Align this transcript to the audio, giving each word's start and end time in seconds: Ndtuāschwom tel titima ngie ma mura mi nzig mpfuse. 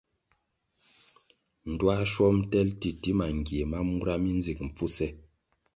Ndtuāschwom 1.71 2.37
tel 2.51 2.69
titima 2.81 3.25
ngie 3.37 3.63
ma 3.71 3.79
mura 3.89 4.15
mi 4.21 4.31
nzig 4.37 4.57
mpfuse. 4.67 5.07